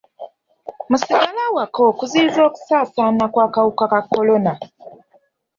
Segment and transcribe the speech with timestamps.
[0.89, 4.53] Musigale awaka okuziyiza okusaasaana kw'akawuka ka kolona.